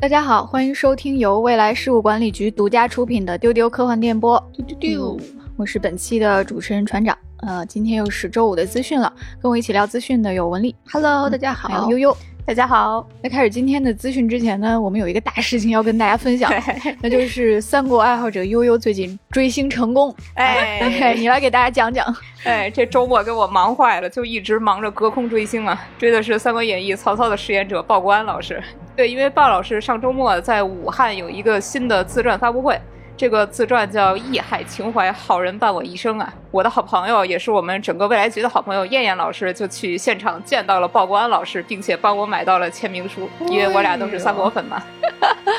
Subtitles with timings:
[0.00, 4.42] 大家好，欢迎收听由未来事务管理局独家出品的《丢丢科幻电波》。
[4.56, 5.20] 丢丢丢，
[5.58, 7.16] 我是本期的主持人船长。
[7.40, 12.16] 呃，今天又是周五的资讯了，跟我一起聊资讯的有文丽，Hello，大家还有悠悠。
[12.50, 16.52] 大家好，在开始今天的资讯之前呢，我们有一个大事情要跟大家分享，
[17.00, 20.12] 那就是三国爱好者悠悠最近追星成功。
[20.34, 22.04] 哎，你来给大家讲讲。
[22.42, 28.60] 哎，这周末给我忙坏了，就一直忙着隔空追星啊，追的是《三国演义》曹操的饰演者鲍国安老师。
[28.96, 32.76] 对，因为鲍老师上周末在武汉有一个新的自传发布会。
[33.20, 36.32] 这个自传叫《义海情怀，好人伴我一生》啊！
[36.50, 44.82] 我的好朋友，也是我们整个未来局的好朋友燕燕老师，就去现场见到了鲍国安老师，并且帮我买到了签名书，因为我俩都是三国粉嘛。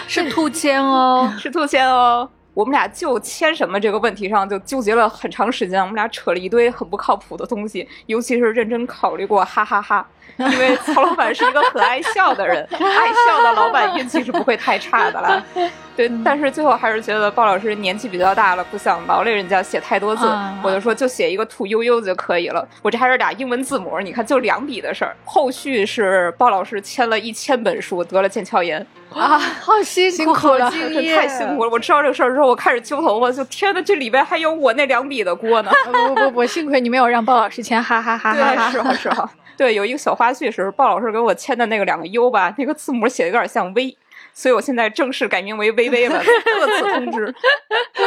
[0.07, 2.27] 是兔签哦， 是兔签哦。
[2.55, 10.07] 我们俩就签什么这个问题上就纠结了很长时间，我们俩扯了一堆很不靠谱的东西，尤其是认真考虑过，哈哈哈。
[10.51, 15.43] 因为曹老板是一个很爱笑的人， 爱笑的老板运气是不会太差的啦。
[15.93, 20.25] 对，但是最后还是觉得鲍老师年纪比较大了，不想劳累人家写太多字，
[20.63, 22.65] 我就说就写一个兔悠悠就可以了。
[22.81, 25.13] 我这还是俩英文字母，你看就两笔的事儿。
[25.25, 31.69] 后续是鲍老师签了一千本书，得了腱鞘炎啊，好辛苦了，太辛苦了。
[31.69, 35.69] 我知道这个事儿之后，我开始揪头发，就天呐，这里边还有我那两笔的锅呢。
[35.85, 38.71] 不不不，幸亏你没有让鲍老师签，哈哈哈哈哈。
[38.71, 39.29] 是哈是哈。
[39.61, 43.95] 对，有一个小花絮是鲍老师给我签的那个两个 U 吧，那个字母写的有点像 V。
[44.33, 47.33] 所以我现在正式改名为微微了， 特此通知。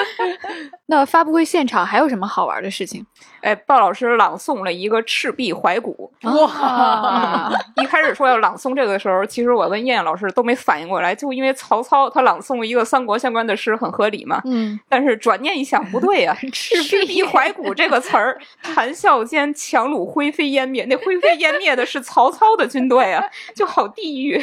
[0.87, 3.05] 那发布会现场还有什么好玩的事情？
[3.41, 6.11] 哎，鲍老师朗诵了一个《赤壁怀古》。
[6.41, 7.53] 哇！
[7.77, 14.41] 一开始说要朗诵这个的时候，其实我跟燕燕老师都没反应过来，就因为曹操他朗诵一个三国相关的诗很合理嘛。
[14.47, 14.79] 嗯。
[14.89, 23.23] 但是转念一想，不对呀，《赤壁怀古》这个词儿，谈笑间樯橹灰飞烟灭，那灰飞烟灭的是曹操的军队啊，
[23.55, 24.43] 就好地狱。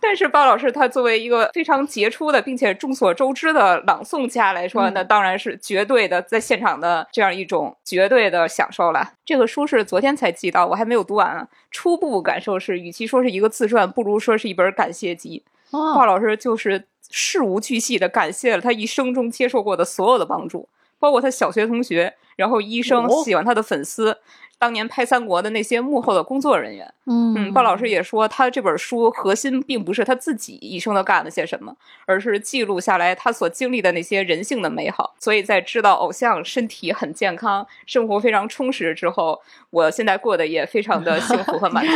[0.02, 9.12] 但是鲍老师他作为一个非常杰出的，并且众所周知的朗诵家来说，那当然是绝对的在现场的这样一种绝对的享受了。
[9.24, 11.46] 这个书是昨天才寄到，我还没有读完。
[11.70, 15.44] 初步感受是，与其说是一个自传，不如说是一本感谢集。
[15.70, 20.68] 鲍老师就是事无巨细的感谢了他一生中接受过的所有的帮助，
[20.98, 24.18] 包括他小学同学，然后医生，喜欢他的粉丝。
[24.60, 35.14] 当年拍三国的那些幕后的工作人员，嗯，鲍老师也说，他这本书核心并不是他自己一生都干了些什么，而是记录下来他所经历的那些人性的美好。
[35.18, 41.92] 所以在知道偶像身体很健康，生活非常充实之后，我现在过得也非常的幸福和满足。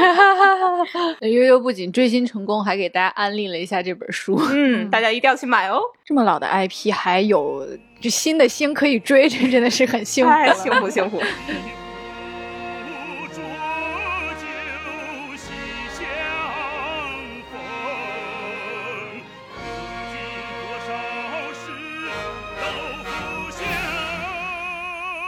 [1.28, 5.78] 悠悠不仅追星成功，还给大家安利了一下这本书，嗯，大家一定要去买哦。
[6.02, 7.68] 这么老的 IP 还有
[8.00, 11.20] 就新的星可以追，这真的是很幸福，幸福幸福。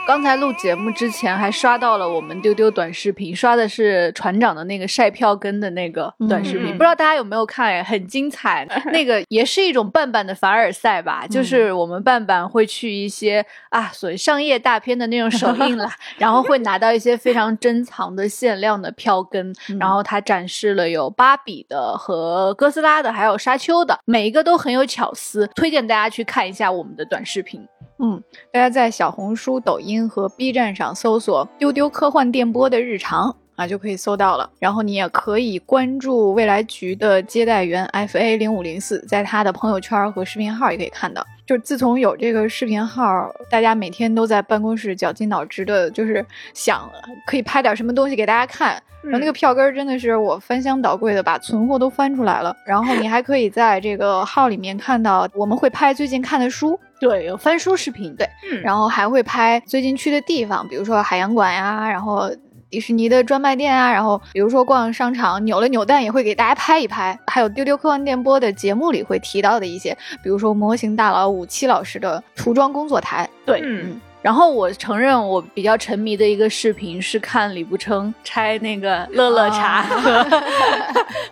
[0.07, 7.83] 刚才录节目之前还刷到了我们丢丢短视频，刷的是船长的那个晒票根的那个短视频，不知道大家有没有看？
[7.83, 27.67] 很精彩， 那个也是一种半版的凡尔赛吧，就是我们半版会去一些啊，所谓商业大片的那种首映啦， 然后会拿到一些非常珍藏的限量的票根，然后他展示了有芭比的和哥斯拉的，还有沙丘的，每一个都很有巧思，推荐大家去看一下我们的短视频。
[27.99, 28.21] 嗯，
[28.51, 34.49] 大家在小红书、抖音和 B 站上搜索“丢丢科幻电波”的日常啊，就可以搜到了。
[34.59, 41.25] 然后你也可以关注未来局的接待员 FA 零五零四，在他的朋友圈和视频号也可以看到。
[41.47, 46.87] 就自从有这个视频号，大家每天都在办公室绞尽脑汁的，就是想
[47.25, 48.81] 可以拍点什么东西给大家看。
[49.03, 52.53] 然后那个票根真的是我翻箱倒柜的把存货都翻出来了。
[52.65, 56.77] 然后你还可以在这个号里面看到我们会拍最近看的书。
[56.99, 58.27] 对，有翻书视频，对，
[58.61, 62.29] 然后还会拍最近去的地方，比如说海洋馆呀，然后
[62.69, 73.99] 迪士尼的专卖店啊，然后比如说逛商场，扭了扭蛋也会给大家拍一拍，还有丢丢科幻电波的节目里会提到的一些，比如说模型大佬武七老师的涂装工作台，对，嗯。
[74.19, 80.25] 然后我承认，我比较沉迷的一个视频是看李不称拆那个乐乐茶 和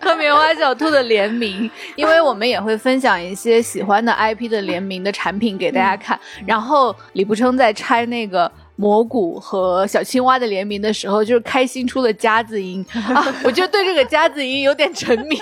[0.00, 6.18] 和棉花小兔的联名，因为我们也会分享一些喜欢的 IP 的联名的产品给大家看。
[6.46, 13.26] 然后李不称在拆那个蘑菇和小青蛙的联名的时候，就是开心出了夹子音啊！
[13.42, 15.36] 我就对这个夹子音有点沉迷。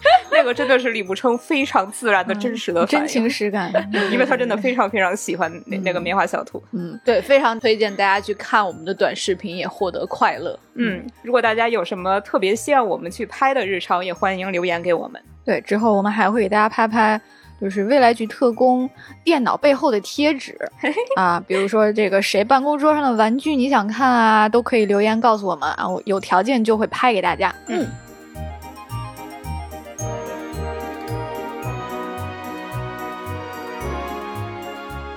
[0.30, 3.72] 那个真的是李不称非常自然的真实的真情实感，
[4.12, 6.62] 因为他真的非常非常喜欢那那个棉花小兔。
[6.70, 10.56] 嗯，对，非常推荐大家去看我们的短视频，也获得快乐。
[10.74, 15.20] 嗯，如果大家有什么特别希望我们去拍的日常，也欢迎留言给我们。
[15.44, 17.20] 对，之后我们还会给大家拍拍，
[17.60, 18.88] 就是未来局特工
[19.24, 20.56] 电脑背后的贴纸
[21.16, 27.54] 啊，比如说这个谁办公桌上的玩具你想看啊，都可以留言告诉我们啊，我有条件就会拍给大家。
[27.66, 27.86] 嗯。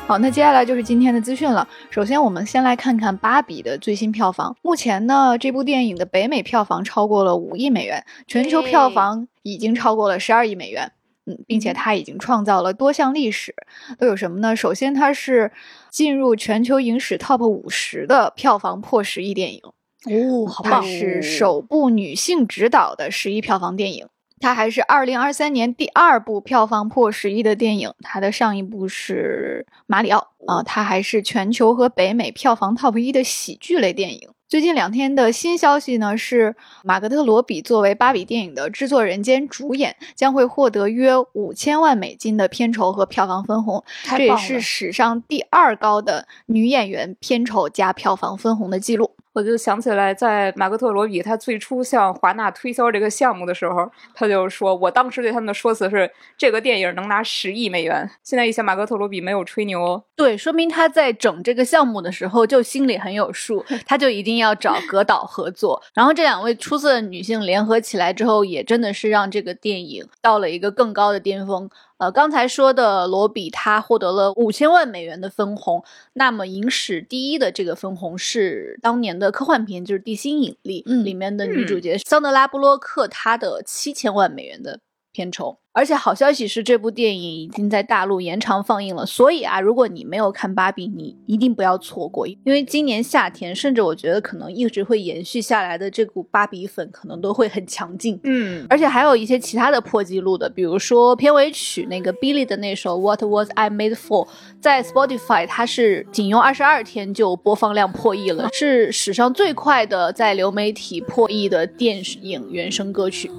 [0.08, 1.66] 好，那接下来就是今天的资讯了。
[1.90, 4.54] 首先，我们先来看看《芭比》的最新票房。
[4.62, 10.92] 目前呢，这部电影的北美票房超过了五亿美元，全球票房已经超过了十二亿美元。
[11.32, 13.56] 嗯，并且它已经创造了多项历史，
[13.98, 14.56] 都有什么呢？
[14.56, 15.52] 首先，它是
[15.90, 19.62] 进入全球影史 TOP 五十的票房破十亿电影。
[20.06, 20.84] 哦，好棒！
[20.84, 24.08] 是首部女性执导的十亿票房电影。
[24.40, 34.30] 它还是二零二三年第二部票房破十亿的电影，它的上一部是《马里奥》啊，它还是全球和北美票房 top 一的喜剧类电影。
[34.52, 49.12] 最近两天的新消息呢，是马格特罗比作为芭比电影的制作人兼主演，将会获得约五千万美金的片酬和票房分红，这也是史上第二高的女演员片酬加票房分红的记录。
[49.34, 65.82] 我就想起来，在马格特罗比他最初向华纳推销这个项目的时候，他就说：“我当时对他们的说辞是，这个电影能拿十亿美元。”现在一想，马格特罗比没有吹牛，对，说明他在整这个项目的时候就心里很有数， 他就一定要找格导合作。
[65.94, 71.70] 然后这两位出色的女性联合起来之后，也真的是让这个电影到了一个更高的巅峰。
[72.02, 75.84] 呃，刚才说的罗比，他获得了五千万美元的分红。
[76.14, 84.80] 那么影史第一的这个分红是当年的科幻片，就是《地心引力》里面的女主角桑德拉布洛克，她的七千万美元的
[85.12, 85.58] 片酬。
[85.74, 89.06] 而且好消息是，这部电影已经在大陆延长放映了。
[89.06, 98.20] 所以啊，如果你没有看《芭比》，你一定不要错过，因为今年夏天，甚至我觉得可能一直会延续下来的这股芭比粉，可能都会很强劲。
[98.26, 104.26] 嗯，而且还有一些其他的破纪录的，比如说片尾曲那个 Billy 的那首《What Was I Made For》，
[104.60, 113.32] 在 Spotify 它是仅用二十二天就播放量破亿了，是史上最快的在流媒体破亿的电影原声歌曲。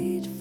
[0.00, 0.33] made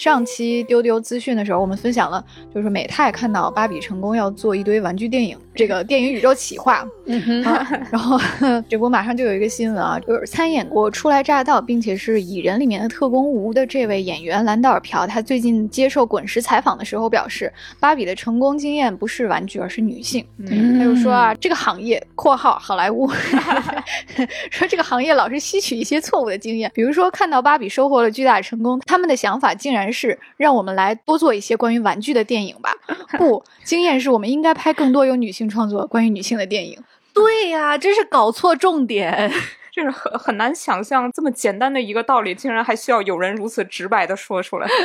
[0.00, 2.24] 上期丢丢资讯的时候，我们分享了，
[2.54, 6.88] 就是美泰看到芭比成功要做一堆玩具电影，这个电影宇宙企划。
[7.04, 7.42] 嗯
[7.90, 8.18] 然后
[8.66, 20.24] 这不马上就有一个新闻啊，就是参演过《初来乍到》并且是《蚁人》里面的特工吴的这位演员兰道尔朴，他最近接受滚石采访的时候表示，芭比的成功经验不是玩具，而是女性。
[20.48, 23.06] 他就说啊，这个行业（括号好莱坞）
[24.50, 29.89] 说这个行业老是吸取一些错误的经验，比如说看到芭比收获了巨大成功，他们的想法竟然。
[29.92, 32.72] 是让我们来多做一些关于玩具的电影吧。
[33.18, 36.82] 不，经验是我们应该拍更多有女性创作关于女性的电影。
[37.12, 39.30] 对呀，真是搞错重点，
[39.72, 44.68] 就是很很难想象这么简单的一个道理，竟然还需要有人如此直白的说出来。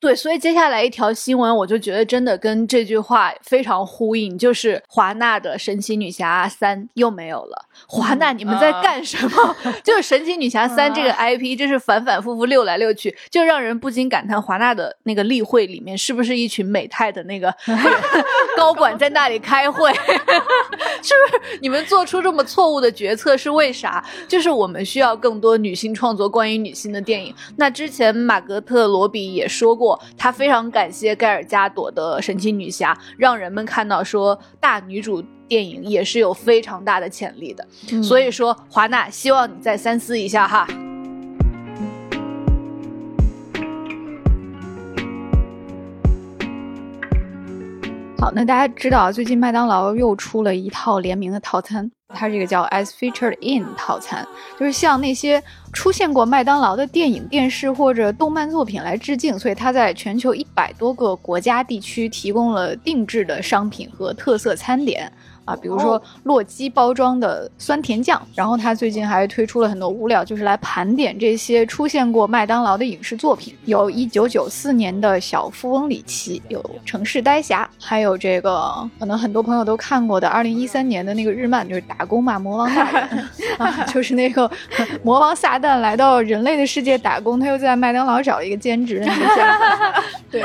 [0.00, 7.66] 对，所以接下来一条新闻，我就觉得真的跟这句话非常呼应，就是华纳的神奇女侠三又没有了。
[7.88, 9.56] 华纳，你们在干什么？
[9.82, 17.52] 就是神奇女侠三这个 IP，就是反反复复溜来溜去，就让人不禁感叹华纳的那个例会里面是不是一群美泰的那个
[18.56, 19.92] 高管在那里开会？
[19.92, 24.04] 是不是你们做出这么错误的决策是为啥？
[24.26, 27.34] 就是我们需要更多女性创作关于女性的电影。
[27.56, 29.98] 那之前马格特罗比也说过。
[30.16, 37.66] 他非常感谢盖尔加朵的神奇女侠，让人们看到说大女主电影也是有非常大的潜力的。
[38.02, 40.66] 所以说，华纳希望你再三思一下哈。
[48.20, 51.88] 好，那大家知道最近麦当劳又出了一套联名的套餐。
[52.08, 54.26] 它这个叫 As Featured In 套餐，
[54.58, 55.40] 就是向那些
[55.72, 65.12] 出现过麦当劳的电影、电视或者动漫作品来致敬，所以它在全球一百多个国家地区提供了定制的商品和特色餐点。
[65.48, 83.08] 啊，比如说洛基包装的酸甜酱，然后他最近还推出了很多物料，就是来盘点这些出现过麦当劳的影视作品，有一九九四年的小富翁里奇，有城市呆侠，还有这个可能很多朋友都看过的二零一三年的那个日漫，就是打工嘛，魔王大人。
[83.56, 84.48] 啊，就是那个
[85.02, 89.02] 魔王撒旦来到人类的世界打工，他又在麦当劳找了一个兼职，
[90.30, 90.44] 对，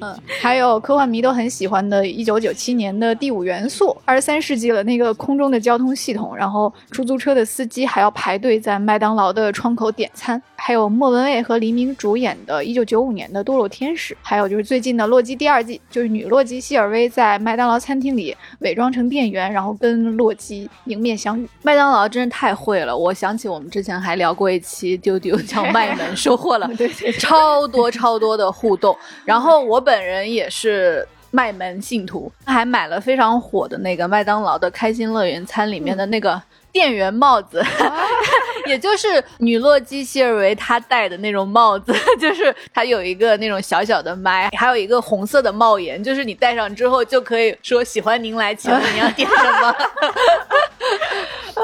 [0.00, 4.42] 嗯，还有科幻迷都很喜欢的1997年的第五元素，二十三。
[4.42, 21.48] 世纪了，那个空中的交通系统，然后出租车的司机还要排队在麦当劳的窗口点餐，还有莫文蔚和黎明主演的1995年的《堕落天使》，还有就是最近的《洛基》第二季，就是女洛基希尔薇在麦当劳餐厅里伪装成店员，然后跟洛基迎面相遇。
[21.62, 22.96] 麦当劳真是太会了！
[22.96, 28.96] 我想起我们之前还聊过一期丢丢 叫卖门，收获了对对超多超多的互动。
[29.24, 36.40] 然后我本人也是卖门信徒，还买了非常火的那个麦当劳的开心乐园餐里面的那个
[36.72, 37.62] 店员帽子，
[38.66, 49.74] 也就是女洛基希尔维她戴的那种帽子， 就是它有一个那种小小的麦，还有一个红色的帽檐，就是你戴上之后就可以说喜欢您来，请问你要点什么？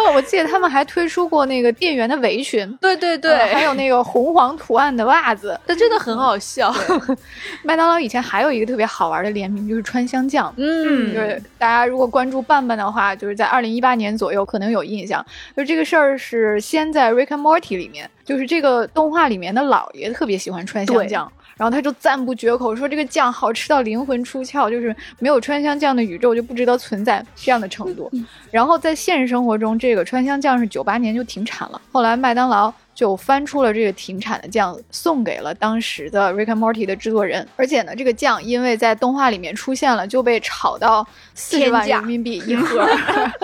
[0.07, 5.59] 呃，我记得他们还推出过那个店员的围裙， 对对对，呃还有那个红黄图案的袜子。
[5.67, 6.75] 这真的很好笑。
[7.63, 10.53] 麦当劳以前还有一个特别好玩的联名，就是川香酱。
[10.57, 15.25] 嗯，就是大家如果关注伴伴的话，就是在二零一八年左右可能有印象。
[15.57, 21.33] 就这个事儿是先在《Rick and Morty》里面，就是这个动画里面的老爷特别喜欢川香酱。
[21.59, 28.11] 然后他就赞不绝口，说这个酱好吃到灵魂出窍，就是没有川香酱的宇宙就不值得存在这样的程度。
[28.51, 37.47] 然后在现实生活中，这个川香酱是九八年就停产了，后来麦当劳就翻出了这个停产的酱，送给了当时的《Rick and Morty》的制作人。
[37.55, 42.85] 而且呢，这个酱因为在动画里面出现了，就被炒到四十万人民币一盒。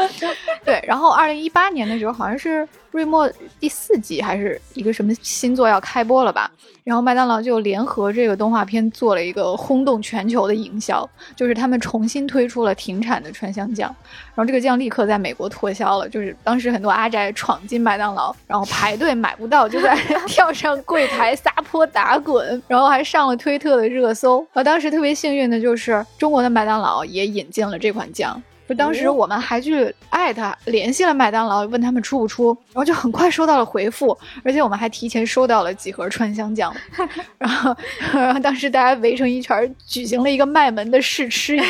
[0.67, 3.31] 对，然后二零一八年的时候，好像是瑞莫
[3.61, 6.51] 第四季还是一个什么新作要开播了吧？
[6.83, 13.95] 然后麦当劳就联合这个动画片做了一个轰动全球的营销，就是他们重新推出了停产的川香酱，
[14.35, 24.45] 然后这个酱立刻在美国脱销了，就是当时很多阿宅闯进麦当劳，然后排队买不到，就在 跳上柜台撒泼打滚，然后还上了推特的热搜。
[24.53, 28.43] 我当时特别幸运的就是中国的麦当劳也引进了这款酱。
[28.67, 36.75] 就当时我们还去艾特联系了麦当劳，问他们出不出，然后就很快收到了回复，而且我们还提前收到了几盒川香酱，
[37.37, 37.77] 然后
[38.11, 41.67] 然后当时大家围成一圈儿，举行了一个卖门的试吃仪式。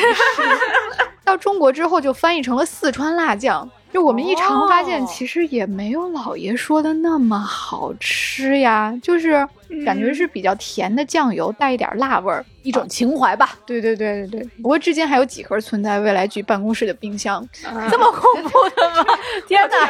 [1.25, 3.69] 到中国之后就翻译成了四川辣酱。
[3.91, 9.47] 就我们一尝发现，哦其实也没有老爷说的那么好吃呀，就是
[9.85, 12.45] 感觉是比较甜的酱油，带一点辣味儿。
[12.61, 13.57] 一种情怀吧。
[13.65, 17.47] 对对对对对，不过至今还有几盒存在未来局办公室的冰箱，
[17.89, 19.17] 这么恐怖的吗？
[19.47, 19.87] 天哪！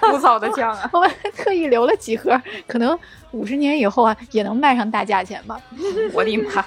[0.00, 0.88] 枯燥的酱啊！
[0.94, 2.98] 我们还特意留了几盒，可能
[3.32, 5.60] 五十年以后啊也能卖上大价钱吧。
[6.14, 6.64] 我的妈！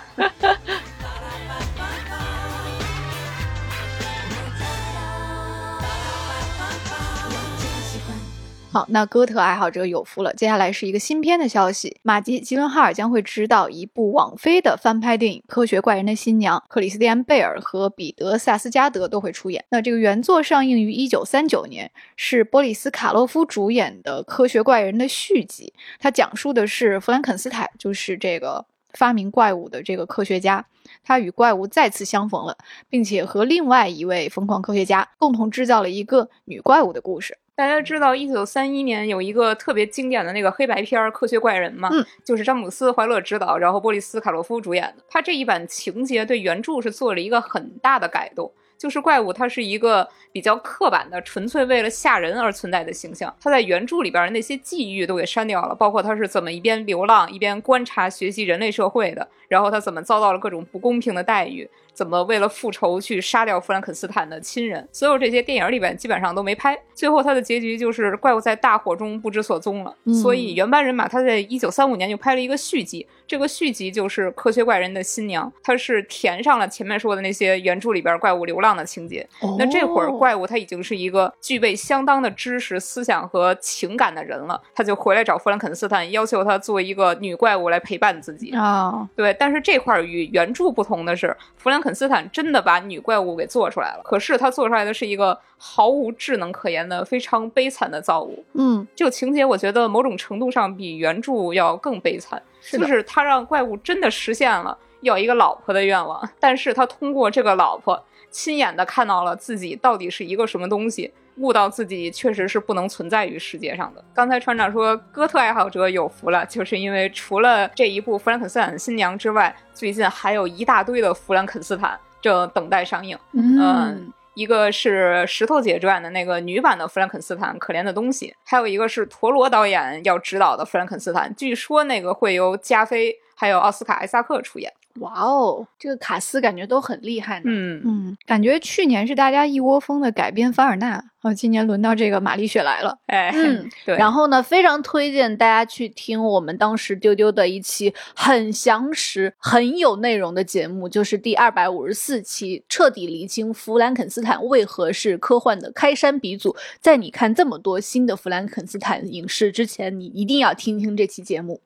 [8.89, 10.33] 那哥特爱好者有福了。
[10.33, 19.63] 接下来是一个新片的消息，马吉·吉伦哈尔将会执导一部网飞的翻拍电影《科学怪人的新娘》，克里斯蒂安·贝尔和彼得·萨斯加德都会出演。
[19.69, 25.73] 那这个原作上映于一九三九年，是波里斯·卡洛夫主演的《科学怪人》的续集。
[25.99, 30.65] 它讲述的是弗兰肯斯坦，就是这个发明怪物的这个科学家。
[31.03, 32.57] 他与怪物再次相逢了，
[32.89, 37.37] 并且和另外一位疯狂科学家共同制造了一个女怪物的故事。
[37.59, 41.89] 大家知道，一九三一年有一个特别经典的那个黑白片儿《科学怪人》嘛？
[41.91, 45.03] 嗯，就是詹姆斯·怀勒执导，然后波利斯·卡洛夫主演的。
[45.09, 48.49] 他这一版情节对原著是做了一个很大的改动。
[48.77, 53.35] 就是怪物，它是一个比较刻板的、纯粹为了吓人而存在的形象。
[53.41, 64.87] 它在原著里边的那些际遇都给删掉了，包括它是怎么一边流浪一边观察学习人类社会的，然后他怎么遭到了各种不公平的待遇，怎么为了复仇去杀掉弗兰肯斯坦的亲人。
[64.93, 66.79] 所有这些电影里边基本上都没拍。
[66.93, 69.93] 最后他的结局就是怪物在大火中不知所踪了。
[70.05, 79.27] 嗯所以原班人马他在一九三五年就拍了一个续集，这个续集就是《科学怪人的新娘》，它是填上了前面说的那些原著里边怪物流浪的情节。
[79.57, 88.51] 那这会儿怪物他已经是一个具备相当的知识、思想和情感的人了，他就回来找弗兰肯斯坦，要求他做一个女怪物来陪伴自己。
[88.51, 98.43] 啊，对，但是这块儿与原著不同的是，弗兰肯斯坦真的把女怪物给做出来了，可是他做出来的是一个毫无智能可言的非常悲惨的造物。
[98.53, 102.85] 嗯，这个情节，我觉得某种程度上比原著要更悲惨，是的。
[102.85, 103.01] 就是。
[103.03, 114.03] 他让怪物真的实现了要一个老婆的愿望，但是他通过这个老婆，亲眼的看到了自己到底是一个什么东西，悟到自己确实是不能存在于世界上的。
[114.13, 123.17] 刚才船长说哥特爱好者有福了，就是因为除了这一部《弗兰肯斯坦新娘》之外，最近还有一大堆的弗兰肯斯坦正等待上映。
[123.33, 134.71] 嗯，一个是石头姐主演的那个女版的《弗兰肯斯坦：可怜的东西》，还有一个是陀螺导演要指导的《弗兰肯斯坦》，据说那个会由加菲还有奥斯卡·艾萨克出演。
[134.99, 137.43] 哇哦，这个卡斯感觉都很厉害呢。
[137.45, 142.97] 嗯嗯，感觉去年是大家一窝蜂的改编凡尔纳，哦，今年轮到这个玛丽雪来了。
[143.07, 143.95] 哎， 嗯，对。
[143.97, 156.55] 然后呢，非常推荐大家去听我们当时丢丢的一期很详实、很有内容的节目，就是第二百五十四期，彻底厘清弗兰肯斯坦为何是科幻的开山鼻祖。
[156.79, 161.61] 在你看这么多新的弗兰肯斯坦影视之前，你一定要听听这期节目。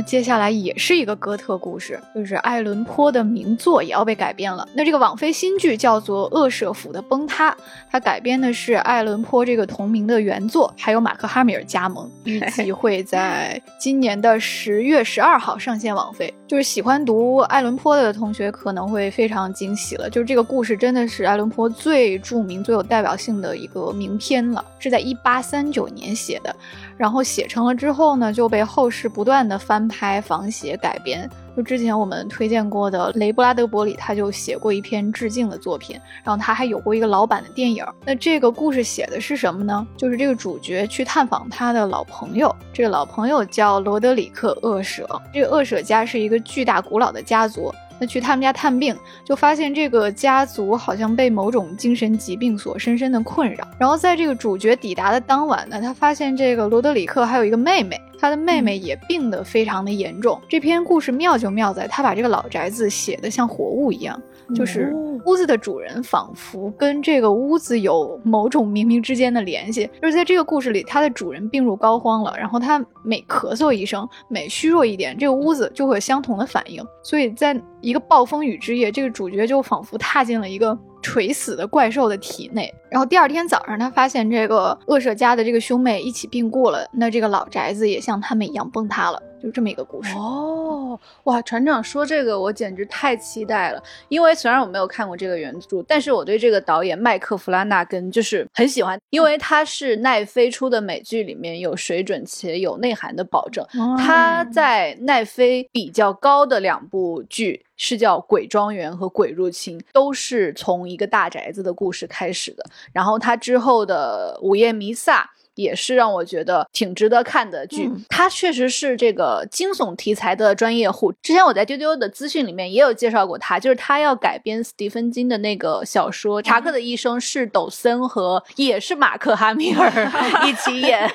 [0.00, 4.66] 那接下来也是一个哥特故事，就是爱伦坡的名作也要被改编了。
[4.72, 7.50] 那这个网飞新剧叫做《恶舍府的崩塌》，
[7.90, 16.32] 它改编的是爱伦坡这个同名的原作，还有马克哈米尔加盟，预计 会在今年的十月十二号上线网飞。
[16.48, 26.56] 就是喜欢读爱伦坡的同学可能会非常惊喜了，就是这个故事真的是爱伦坡最著名、最有代表性的一个名篇了，是在一八三九年写的。
[27.00, 31.26] 然后写成了之后呢，就被后世不断的翻拍、仿写、改编。
[31.56, 37.82] 就之前我们推荐过的雷布拉德伯里，他就写过一篇致敬的作品，然后他还有过一个老版的电影。
[38.04, 39.86] 那这个故事写的是什么呢？
[39.96, 45.08] 就是这个主角去探访他的老朋友，这个老朋友叫罗德里克·厄舍。
[45.32, 47.72] 这个厄舍家是一个巨大古老的家族。
[48.00, 53.68] 那去他们家探病，就发现这个家族好像被某种精神疾病所深深的困扰。
[53.78, 60.40] 然后在这个主角抵达的当晚呢，他发现这个罗德里克还有一个妹妹，他的妹妹也病得非常的严重。
[60.48, 64.20] 这篇故事妙就妙在，他把这个老宅子写得像活物一样，
[64.54, 64.92] 就是
[65.26, 69.88] 屋子的主人仿佛跟这个屋子有某种冥冥之间的联系。
[70.00, 76.82] 就是在这个故事里，他的主人病入膏肓了，然后他每咳嗽一声，每虚弱一点，这个屋子就会有相同的反应。
[77.02, 82.72] 所以在一个暴风雨之夜，这个主角就仿佛踏进了一个垂死的怪兽的体内。
[82.90, 89.22] 然后第二天早上，他发现这个恶舍家的这个兄妹一起病故了，那这个老宅子也像他们一样崩塌了。
[89.42, 91.40] 就这么一个故事哦，哇！
[91.40, 93.82] 船长说这个，我简直太期待了。
[94.10, 103.64] 因为虽然我没有看过这个原著，但是我对这个导演麦克弗拉纳根就是很喜欢，因为他是奈飞出的美剧里面有水准且有内涵的保证。
[103.96, 112.62] 他在奈飞比较高的两部剧是叫《鬼庄园》和《鬼入侵》，都是从一个大宅子的故事开始的。
[112.92, 115.22] 然后他之后的《午夜弥撒》。
[115.54, 121.12] 也是让我觉得挺值得看的剧，它确实是这个惊悚题材的专业户。
[121.22, 129.90] 之前我在丢丢的资讯里面也有介绍过他，就是他要改编斯蒂芬金的那个小说《查克的一生》，是抖森和也是马克哈米尔
[130.46, 131.10] 一起演。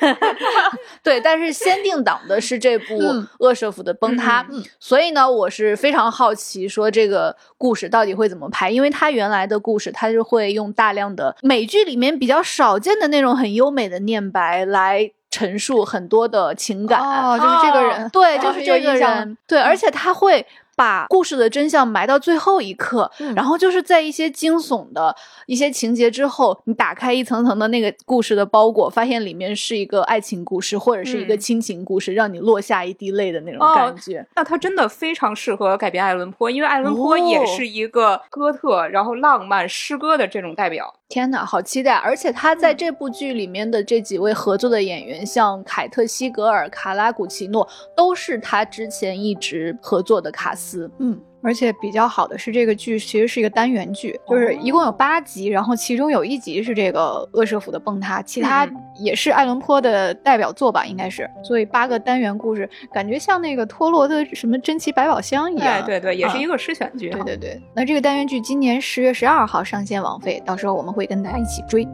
[1.02, 2.96] 对，但是先定档的是这部
[3.40, 4.44] 《恶舍府的崩塌》，
[4.80, 14.25] 所以呢，我是非常好奇说这个故事到底会怎么拍，因为他原来的故事他是会用大量的美剧里面比较少见的那种很优美的念。
[14.32, 20.46] 白来陈述很多的情感，哦，就是这个人，对，就是这个人，对，而且他会。
[20.78, 34.28] 把故事的真相埋到最后一刻，然后就是在一些惊悚的一些情节之后，你打开一层层的那个故事的包裹，发现里面是一个爱情故事或者是一个亲情故事，让你落下一滴泪的那种感觉。
[34.36, 40.94] 那他真的非常适合改编爱伦坡，因为爱伦坡也是一个哥特，然后浪漫诗歌的这种代表。
[41.08, 41.94] 天哪，好期待！
[41.94, 50.90] 而且他在这部剧里面的这几位合作的演员，像凯特·西格尔、卡拉古奇诺，都是他之前一直合作的卡斯。
[50.98, 51.22] 嗯。
[51.46, 61.30] 而且比较好的是，这个剧其实是一个单元剧，就是一共有八集，然后其中有一集是这个恶舍府的崩塌，其他也是爱伦坡的代表作吧，应该是。
[61.44, 65.86] 所以八个单元故事，感觉像那个托罗的什么珍奇百宝箱一样。
[65.86, 67.12] 对对，也是一个诗选剧。
[67.12, 67.62] 对对对。
[67.76, 71.88] 那这个单元剧今年十月十二号上线网费，到时候我们会跟大家一起追。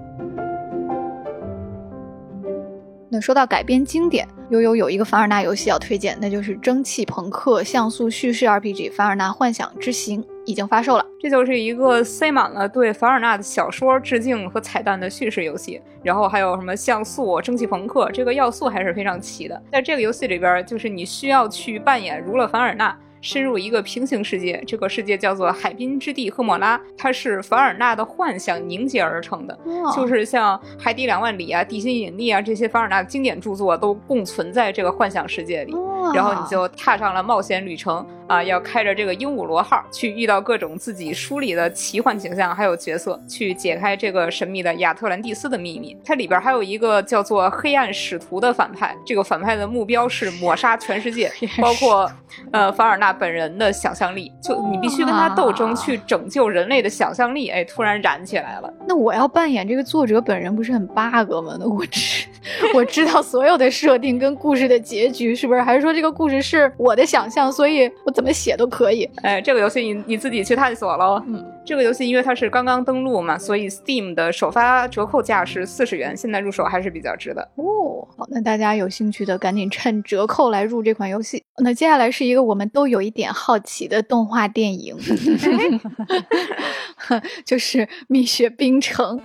[3.14, 11.06] 那说到改编经典，悠悠有一个凡尔纳游戏要推荐，那就是蒸汽朋克像素叙事 RPG《凡尔纳幻想之行》已经发售了。
[11.20, 19.62] 这就是一个塞满了对凡尔纳的小说致敬和彩蛋的叙事游戏，然后还有什么像素、蒸汽朋克，这个要素还是非常齐的。
[19.74, 22.98] 在这个游戏里边，就是你需要去扮演如了凡尔纳。
[23.22, 29.58] 深入一个平行世界，这个世界叫做海滨之地赫莫拉，它是凡尔纳的幻想凝结而成的，
[29.96, 35.76] 就是像《海底两万里》啊、《地心引力》啊这些凡尔纳经典著作都共存在这个幻想世界里。
[36.16, 45.98] 然后你就踏上了冒险旅程啊，要开着这个鹦鹉螺号去遇到各种自己书里的奇幻景象，还有角色，去解开这个神秘的亚特兰蒂斯的秘密。
[46.02, 51.30] 它里边还有一个叫做黑暗使徒的反派，这个反派的目标是抹杀全世界，
[51.62, 52.10] 包括
[52.54, 57.50] 呃凡尔纳本人的想象力，就你必须跟他斗争，去拯救人类的想象力。
[57.50, 58.74] 哎，突然燃起来了。
[58.88, 61.58] 那我要扮演这个作者本人，不是很 bug 吗？
[61.60, 62.26] 那我知
[62.74, 65.62] 我知道所有的设定跟故事的结局，是不是？
[65.62, 69.10] 还是说这个故事是我的想象，所以我怎么写都可以？
[69.24, 71.22] 哎，这个游戏你你自己去探索喽。
[71.28, 77.42] 嗯，这个游戏因为它是刚刚登录嘛，所以 Steam 的首发折扣价是四十元，现在入手还是比较值的。
[77.56, 81.42] 哦，好，那大家有兴趣的赶紧趁折扣来入这款游戏。
[81.64, 84.96] 那接下来是一个我们都有一点好奇的动画电影，
[87.46, 89.20] 就是《蜜雪冰城》。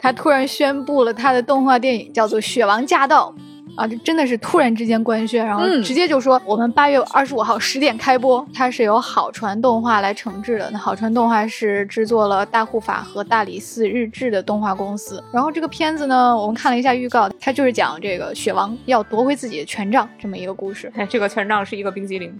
[0.00, 3.34] 他突然宣布了他的动画电影叫做《雪王驾到》。
[3.78, 8.44] 啊，这真的是突然之间官宣，然后直接就说我们八月二十五号十点开播。
[8.52, 15.22] 它是由好传动画来承制的，那好传动画是制作了《大护法》和《大理寺日志》的动画公司。
[15.32, 20.90] 然后这个片子呢，我们看了一下预告，它就是讲这个雪王要夺回自己的权杖这么一个故事。
[20.98, 22.36] 哎，这个权杖是一个冰激凌。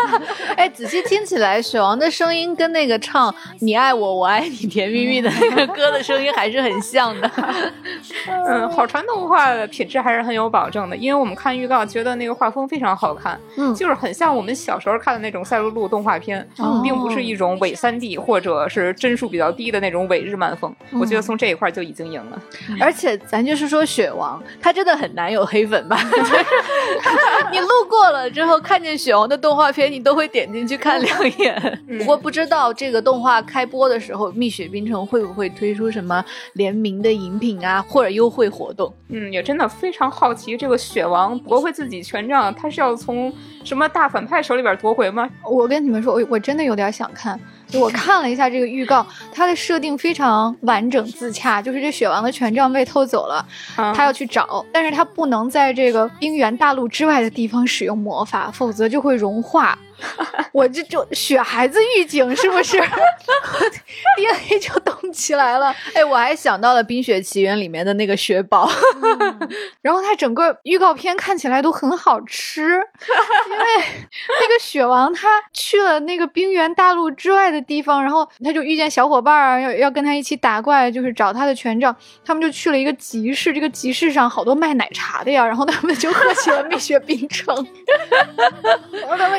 [0.56, 7.30] 哎，仔细听起来，雪王的声音跟那个唱“你爱我，我爱你，甜蜜蜜”的那个歌的声音还是很像的。
[8.48, 10.77] 嗯，好传动画的品质还是很有保证。
[10.86, 16.46] 的，因为我们看预告，觉得那个画风非常好看，嗯，就是很像我们小时候看的那种赛璐璐动画片，
[16.82, 20.74] 并不是一种伪三 D 或者是帧数比较低的那种伪日漫风。
[21.00, 22.42] 我觉得从这一块就已经赢了。
[22.78, 25.98] 而且咱就是说，雪王他真的很难有黑粉吧？
[27.50, 31.82] 你路过了之后看见雪王的动画片，你都会点进去看两眼。
[31.98, 38.94] 不过不知道这个动画开播的时候，蜜雪冰城会不会推出什么联名的饮品啊，或者优惠活动？
[39.08, 40.67] 嗯，也真的非常好奇这。
[40.68, 43.32] 这个雪王夺回自己权杖，他是要从
[43.64, 45.26] 什么大反派手里边夺回吗？
[45.42, 47.40] 我跟你们说，我我真的有点想看。
[47.66, 53.42] 就我看了一下这个预告，它的设定非常完整自洽，就是这雪王的权杖被偷走了，
[53.76, 59.78] 他要去找，但是他不能在这个冰原大陆之外的地方使用魔法，否则就会融化。
[60.52, 62.78] 我这就雪孩子预警是不是？
[64.16, 65.74] DNA 就动起来了。
[65.94, 68.68] 哎，我还想到了《冰雪奇缘》里面的那个雪宝，
[69.82, 73.66] 然后它整个预告片看起来都很好吃， 因为
[74.40, 81.94] 那个雪王他去了那个冰原大陆之外的地方，然后他就遇见小伙伴儿要要跟他一起打怪，就是找他的权杖。
[82.24, 87.54] 他们就去了一个集市，这个集市上好多卖奶茶的呀，然后他们就喝起了蜜雪冰城，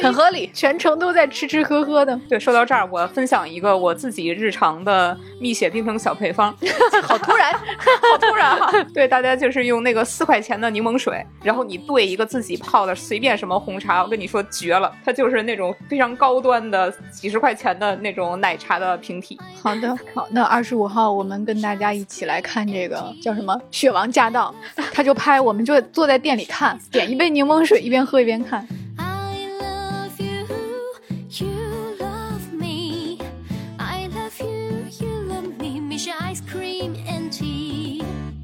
[0.02, 0.50] 很合理。
[0.54, 2.20] 全程都在吃吃喝喝的。
[2.28, 6.56] 对，说到这儿，我分享一个我自己日常的蜜雪冰城小配方。
[7.04, 8.72] 好突然，好突然哈！
[8.94, 19.38] 对，大家就是用那个四块钱的柠檬水，然后你兑一个自己泡的随便什么红茶，我跟你说绝了，它就是那种非常高端的几十块钱的那种奶茶的瓶体。
[19.62, 24.56] 好的，好，那二十五号我们跟大家一起来看这个叫什么《雪王驾到》，
[24.94, 28.66] 他就拍，我们就坐在店里看，点一杯柠檬水，一边喝一边看。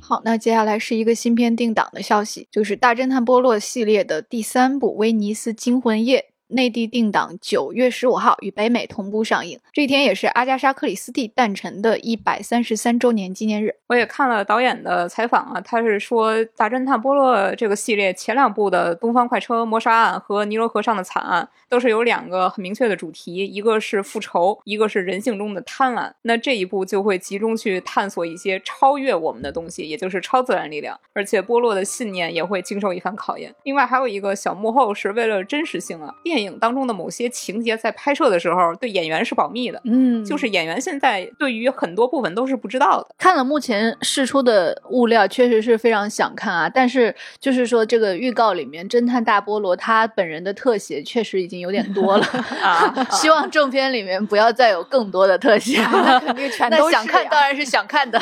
[0.07, 6.27] 好，那接下来是一个新片定档的消息，就是《大侦探波洛》系列的第三部《威尼斯惊魂夜》。
[6.47, 13.75] 内地定档九月十五号与北美同步上映，这一天也是阿加莎·克里斯蒂诞辰的一百三十三周年纪念日。
[13.87, 26.11] 我也看了导演的采访啊，他是说《大侦探波洛》这个系列前两部的《东方快车谋杀案》和《尼罗河上的惨案》都是有两个很明确的主题，一个是复仇，一个是人性中的贪婪。
[26.23, 33.53] 那这一部就会集中去探索一些超越我们的东西，也就是超自然力量，而且波洛的信念也会经受一番考验。
[33.63, 36.13] 另外还有一个小幕后是为了真实性啊。
[36.41, 43.07] 影当中的某些情节在拍摄的时候对演员是保密的，嗯，就是演员现在对于很多部分都是不知道的。
[43.17, 46.69] 看了目前释出的物料，确实是非常想看啊。
[46.69, 52.25] 但是就是说这个预告里面，侦探大菠萝他本人的特写确实已经有点多了
[52.61, 52.93] 啊。
[53.11, 58.21] 希望正片里面不要再有更多的特写，那 肯定全都想看，当然是想看的。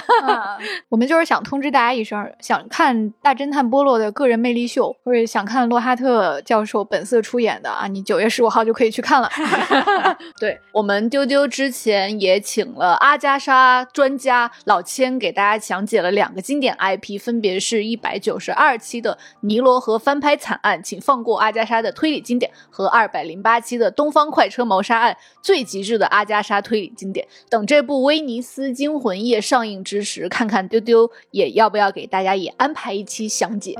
[0.89, 8.02] 我们就是想通知大家一声，想看大侦探波洛的个人魅力秀，或者想看洛哈特教授本色出演的啊，你。
[8.03, 9.29] 九月十五号就可以去看了。
[10.39, 27.27] 对我们丢丢之前也请了阿加莎专家老千给大家讲解了两个经典 IP，分别是一百九十二期的《尼罗河翻拍惨案》，请放过阿加莎的推理经典，和二百零八期的《东方快车谋杀案》，最极致的阿加莎推理经典。
[27.49, 33.75] 等这部《威尼斯惊魂夜》上映之时，看看丢丢也要不要给大家也安排一期详解。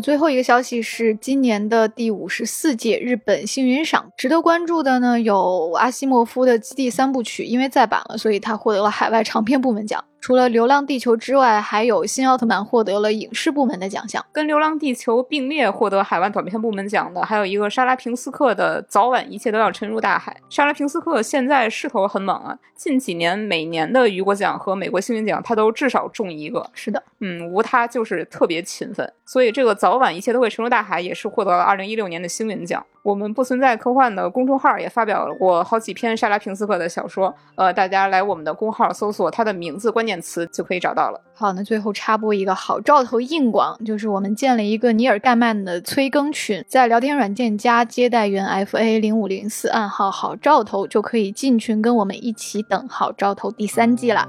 [0.00, 10.02] 最后一个消息是，今年的第五十四届日本星云赏，值得关注的呢有阿西莫夫的《基地三部曲》，因为再版了，所以他获得了海外长篇部门奖。
[10.26, 14.26] 除了《流浪地球》之外，还有《新奥特曼》获得了影视部门的奖项。
[14.32, 20.36] 跟《流浪地球》并列获得海外短片部门奖的，还有一个莎拉平斯克的《早晚一切都要沉入大海》。
[20.52, 26.68] 莎拉平斯克现在势头很猛啊，近几年每年的雨果奖和美国新闻奖，他都至少中一个。
[26.72, 32.84] 是的，嗯，无他就是特别勤奋，所以这个《早晚一切都会沉入大海》也是获得了二零一六年的星云奖。
[33.06, 41.20] 我们不存在科幻的公众号也发表过好几篇莎拉平斯克的小说，呃，大家来我们的公号搜索他的名字关键词就可以找到了。
[41.32, 54.26] 好，那最后插播一个好兆头硬广，就是我们建了一个尼尔盖曼的催更群，在聊天软件加接待员 F A 零五零四暗号好兆头就可以进群跟我们一起等好兆头第三季啦。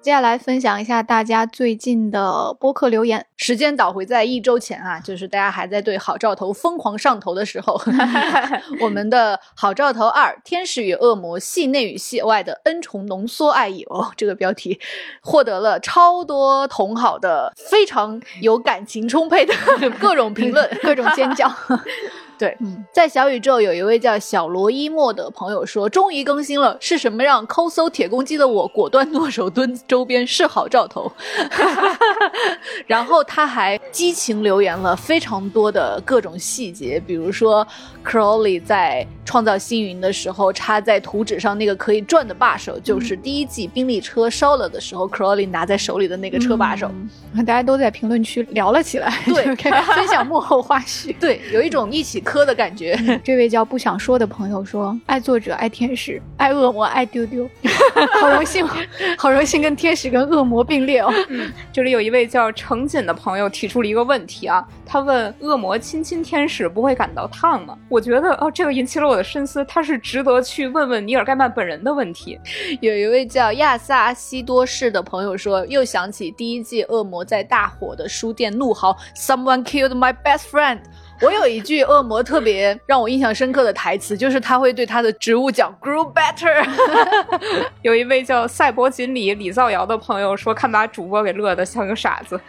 [0.00, 3.26] 接下来分享一下大家最近的播客留言。
[3.36, 7.78] 时间倒回在一周前啊，就是大家还在对好兆头疯狂上头的时候，
[8.80, 14.80] 我们的好兆头二《天使与恶魔：戏内与戏外的恩宠浓缩爱意》哦》这个标题
[15.20, 19.52] 获得了超多同好的非常有感情充沛的
[20.00, 21.52] 各种评论、各种尖叫。
[22.38, 31.10] 对，嗯在小宇宙有一位叫小罗伊莫的朋友说，终于更新了，是什么让抠搜铁公鸡的我果断剁手蹲周边是好兆头？
[32.86, 37.66] 然后他还激情留言了非常多的各种细节，比如说
[38.04, 46.88] Crowley 在创造星云的时候插在图纸上那个可以转的把手，就是第一季宾利车烧了的时候 Crowley 拿在手里的那个车把手。
[47.38, 52.22] 大家都在评论区聊了起来，对， 分享幕后花絮， 对，有一种一起。
[52.28, 53.20] 磕的感觉。
[53.24, 57.48] 这位叫不想说的朋友说：“爱作者，爱天使，爱恶魔，爱丢丢。
[58.20, 58.66] 好荣幸，
[59.16, 61.12] 好荣幸跟天使跟恶魔并列哦。”
[61.72, 72.38] 这里有一位叫程锦的朋友提出了一个问题啊，他问：“恶魔亲亲天使不会感到烫吗？”我觉得哦，这个引起了我的深思，他是值得去问问尼尔盖曼本人的问题。
[72.80, 80.80] 有一位叫亚萨西多士的朋友说：“又想起第一季恶魔在大火的书店怒嚎：‘Someone killed my best friend’。”
[81.20, 86.66] 我有一句恶魔特别让我印象深刻的台词，就是他会对他的植物讲 “grow better”。
[87.82, 92.40] 有一位叫赛博锦鲤李造谣的朋友说，看把主播给乐的像个傻子。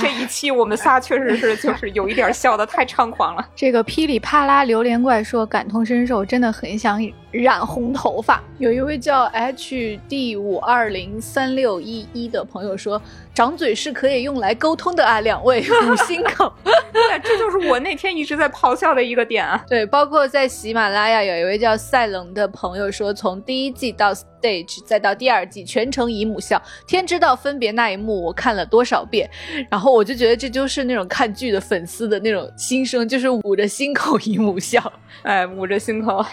[0.00, 3.48] 这一期我们仨确实是就是有一点笑的太猖狂了。
[3.54, 8.42] 这个噼里啪啦榴莲怪说感同身受，真的很想染红头发。
[8.58, 13.00] 有一位叫 H D 五二零三六一一的朋友说，
[13.32, 16.52] 长嘴是可以用来沟通的啊，两位 五星口。
[16.92, 18.08] 对，这就是我那天。
[18.18, 29.30] 一直在咆哮的一个点啊， 对，包括在喜马拉雅有一位叫赛冷的朋友说，从第一季到 stage 再到第二季，全程姨母笑，天知道分别那一幕我看了多少遍，
[29.70, 36.24] 然后我就觉得这就是那种看剧的粉丝的那种心声，就是捂着心口姨母笑，哎，捂着心口。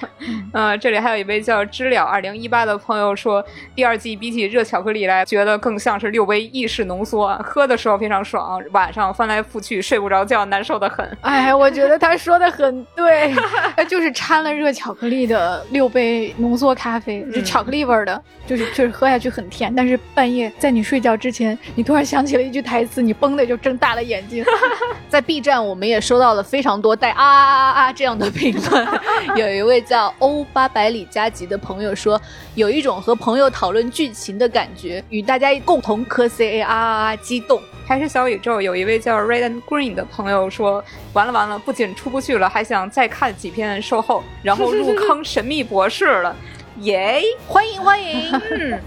[0.54, 3.44] 嗯，这里还有一位叫知了二零一八的朋友说，
[3.74, 11.18] 第二季比起热巧克力来，觉得更像是六杯意式浓缩，喝的时候非常爽，晚上翻来覆去睡不着觉，难受的很。
[11.22, 11.72] 哎，我。
[11.72, 13.34] 觉得他说的很对，
[13.90, 19.74] 就是掺了热巧克力的六杯浓缩咖啡，是巧克力味儿的，就是就是喝下去很甜。
[19.76, 24.46] 但是半夜在你睡觉之前，你突然想起了一句台词，你嘣的就睁大了眼睛。
[25.10, 28.88] 在 B 站，我们也收到了非常多带啊啊啊啊这样的评论。
[29.36, 32.22] 有一位叫欧八百里加急的朋友说，
[32.56, 37.62] 有一种和朋友讨论剧情的感觉，与大家共同磕 C A 啊啊啊激动。
[37.88, 40.84] 还是小宇宙有一位叫 Red and Green 的朋友说，
[41.14, 46.36] 完了完了，不仅出不去了，还想再看几篇售后，然后入坑神秘博士了，
[46.82, 47.22] 耶！
[47.48, 48.38] 欢迎欢迎。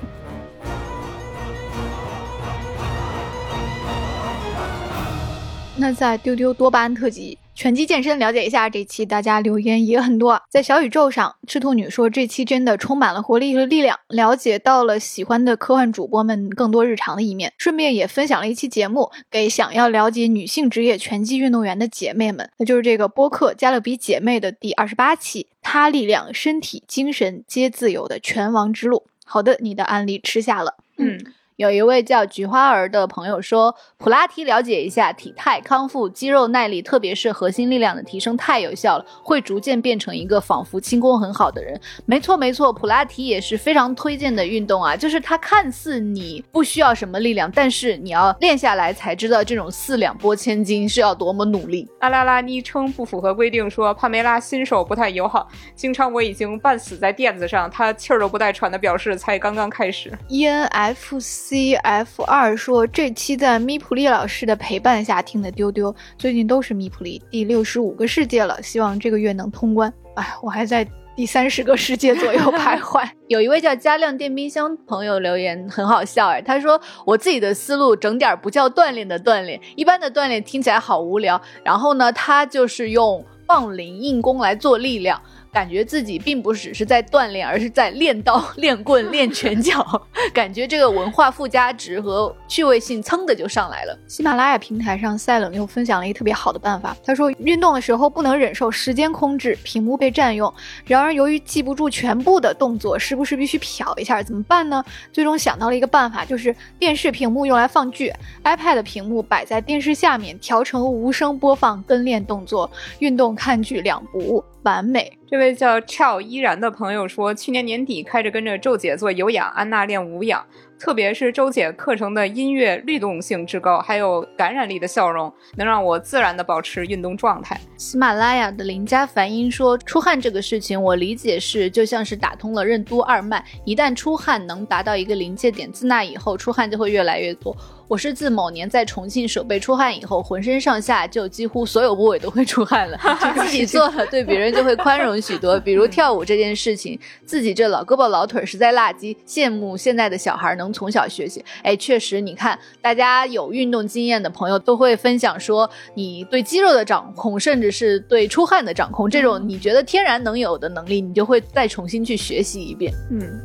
[5.75, 7.39] 那在丢丢多巴胺特辑。
[7.59, 29.09] 拳击健身了解一下，这期大家留言也很多，在小宇宙上，赤兔女说这期真的充满了活力和力量，了解到了喜欢的科幻主播们更多日常的一面，顺便也分享了一期节目给想要了解女性职业拳击运动员的姐妹们，那就是这个播客《加勒比姐妹》的第二十八期，她力量、身体、精神皆自由的拳王之路。
[29.25, 31.19] 好的，你的案例吃下了，嗯。
[31.59, 41.79] 有一位叫菊花儿的朋友说，普拉提了解一下体态康复、肌肉耐力，特别是核心力量的提升太有效了，会逐渐变成一个仿佛轻功很好的人。
[42.07, 51.89] 没错没错，普拉提也是非常推荐的运动啊，就是它看似你不需要什么力量，但是你要练下来才知道这种四两拨千斤是要多么努力。
[51.99, 60.17] 阿拉拉昵称不符合规定，说帕梅拉新手不太友好，经常我已经半死在垫子上，他气儿都不带喘的表示才刚刚开始。
[60.29, 69.91] E N F C C F 二说，这期在咪普利老师的陪伴下听的丢丢，最近都是咪普利第六十五个世界了，希望这个月能通关。
[70.17, 73.09] 哎，我还在第三十个世界左右徘徊。
[73.29, 81.41] 有一位叫加亮电冰箱朋友留言很好笑哎，他说我自己的思路整点不叫锻炼的锻炼，一般的锻炼听起来好无聊。
[81.65, 85.19] 然后呢，他就是用棒铃硬功来做力量。
[85.59, 89.85] 感觉自己并不只是在锻炼，而是在练刀、练棍、练拳脚。
[90.33, 93.99] 感觉这个文化附加值和趣味性噌的就上来了。
[94.07, 96.97] 喜马拉雅平台上，赛冷又分享了一个特别好的办法。
[97.05, 100.55] 他说，运动的时候不能忍受时间空制，屏幕被占用。
[100.85, 104.23] 然而，由于记不住全部的动作，时不时必须瞟一下？
[104.23, 104.85] 怎么办呢？
[105.13, 108.13] 最终想到了一个办法，就是电视屏幕用来放剧
[108.45, 114.45] ，iPad 屏幕摆在电视下面，调成无声播放，跟练动作，运动看剧两不误。
[114.65, 120.45] 完美，这位叫俏依然的朋友说，去年年底开始跟着周姐做有氧，安娜练无氧。
[120.79, 127.61] 特别是周姐课程的音乐律动性之高，还有感染力的笑容，能让我自然的保持运动状态。
[127.77, 137.57] 喜马拉雅的林家梵音说，出汗这个事情，我理解是就像是打通了任督二脉，一旦出汗能达到一个临界点，自那以后出汗就会越来越多。
[137.89, 142.99] 我是自某年在重庆手背出汗以后，浑身上下就几乎所有部位都会出汗了。
[143.43, 145.59] 自己做了，对别人就会宽容许多。
[145.59, 151.43] 比如跳舞这件事情，自己这老胳膊老腿实在垃圾，羡慕现在的小孩能从小学习。
[151.63, 162.93] 哎，确实，你看大家有运动经验的朋友都会分享说，你对肌肉的掌控，甚至是对出汗的掌控，这种你觉得天然能有的能力，你就会再重新去学习一遍。
[163.11, 163.41] 嗯。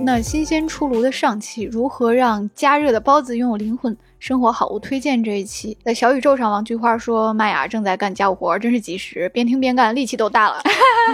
[0.00, 3.96] 那新鲜出炉的上汽，如何让加热的包子拥有灵魂？
[4.18, 10.60] 生活好物推荐这一期，在小宇宙上，王菊花说：“麦雅正在干家务活，真是及时，边听边干，力气都大了，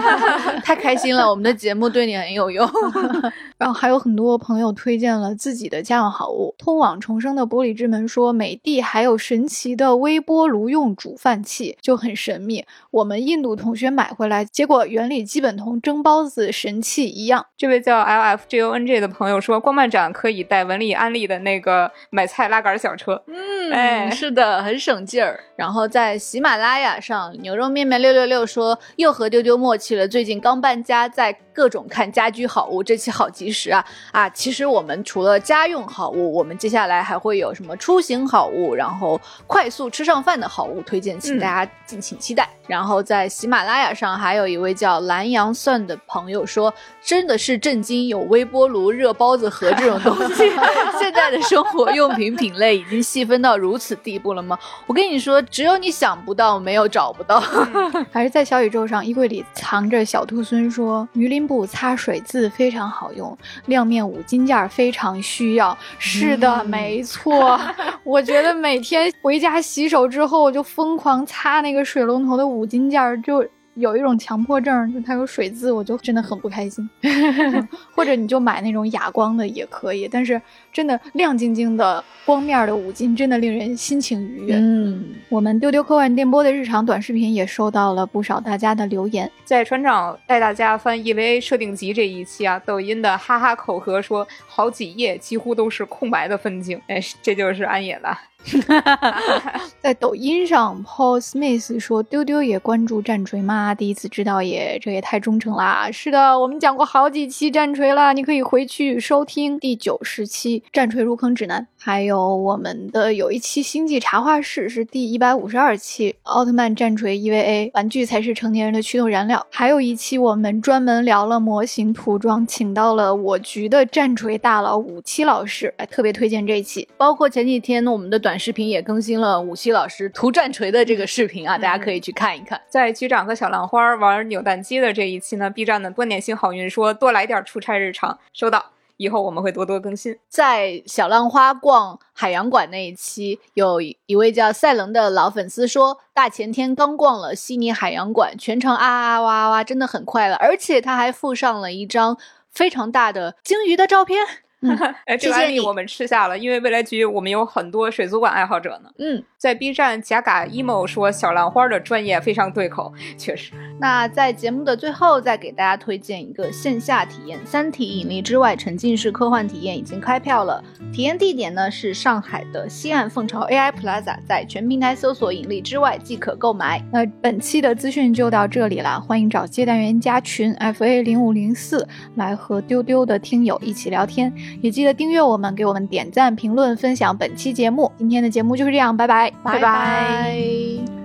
[0.65, 1.29] 太开心了！
[1.29, 2.67] 我们的节目对你很有用。
[3.59, 6.55] ”然后还有很多朋友推荐了自己的家用好物。
[6.57, 12.65] 通往重生的玻璃之门说，美的还有神奇的微波炉用煮饭器，就很神秘。
[12.89, 17.45] 我们印度同学买回来，结果原理基本同蒸包子神器一样。
[17.55, 22.94] 这位叫 L F J O N J 的朋友说，光漫展可以带文丽安利的那个买菜拉杆小。
[22.95, 25.39] 车，嗯，哎，是的，很省劲儿。
[25.55, 30.07] 然后在喜马拉雅上，牛肉面面六六六说又和丢丢默契了。
[30.07, 34.29] 最近刚搬家，在各种看家居好物，这期好及时啊啊！
[34.29, 42.49] 其实我们除了家用好物，我们接下来还会有什么出行好物，然后快速吃上饭的好物推荐，请大家敬请期待。
[42.67, 50.51] 然后在喜马拉雅上，还有一位叫蓝洋蒜的朋友说，真的是震惊，有微波炉、热包子盒这种东西。
[50.99, 54.57] 现在的生活用品品类已经细分到如此地步了吗？
[54.87, 57.39] 我跟你说，只有你想不到，没有找不到。
[58.11, 65.77] 还是在小宇宙上，衣柜里藏着小兔孙说，鱼鳞布擦水渍非常好用，亮面五金件非常需要。
[65.99, 67.59] 是的，没错。
[68.03, 72.45] 我觉得每天回家洗手之后，我就疯狂擦那个水龙头的。
[72.45, 73.45] 五金件儿就
[73.75, 76.89] 有一种强迫症，就它有水渍，我就真的很不开心。
[77.95, 80.41] 或者你就买那种哑光的也可以，但是
[80.73, 84.55] 真的亮晶晶的光面的五金真的令人心情愉悦。
[84.55, 89.29] 嗯，我们丢丢科幻电波的日常短视频也收到了不少大家的留言。
[89.43, 98.17] 在船长带大家翻 EVA 设定集这一期啊，抖音的哈哈口和说好几页几乎都是空白的分镜，哎，这就是安野了。
[99.81, 103.73] 在抖音上，Paul Smith 说：“丢丢也关注战锤吗？
[103.73, 119.43] 第一次知道耶，这也太忠诚啦！”是的，我们讲过好几期战锤了，你可以回去收听第九十期《战锤入坑指南》，还有我们的有一期星际茶话室是第一百五十二期《奥特曼战锤 EVA》，玩具才是成年人的驱动燃料。
[119.49, 126.87] 还有一期我们专门聊了模型涂装，请到了我局的战锤大佬武七老师，哎，特别推荐这一期。
[126.97, 128.34] 包括前几天我们的短。
[128.37, 132.61] 视频也更新了武七老师涂战锤的这个视频啊，大家可以去看一看。
[132.69, 140.17] 在局长和小浪花玩扭蛋机的这一期呢，B 站的多年星好运说多来点出差日常，收到，以后我们会多多更新。
[140.29, 152.17] 在小浪花逛海洋馆那一期，有一位叫赛伦的老粉丝说，大前天刚逛了悉尼海洋馆，全程啊啊哇哇，真的很快乐，而且他还附上了一张。
[152.55, 154.25] 非常大的鲸鱼的照片。
[155.05, 158.89] 哎，这个案例我们吃下了，因为未来局我们有很多水族馆爱好者呢。
[158.97, 163.51] 嗯，在 B 站贾嘎 emo 说小兰花的专业非常对口，确实。
[163.79, 170.63] 那在节目的最后，再给大家推荐一个线下体验，《三体：引力之外》沉浸式科幻体验已经开票了。
[170.91, 176.81] 体验地点呢是上海的西岸凤巢 AI Plaza，在全平台搜索“引力之外”即可购买。
[176.91, 184.33] 那本期的资讯就到这里了，欢迎找接待员加群 FA 零五零四来和丢丢的听友一起聊天。
[184.61, 187.91] 也记得订阅我们，给我们点赞、评论、分享本期节目。
[187.97, 191.04] 今天的节目就是这样，拜拜，拜拜。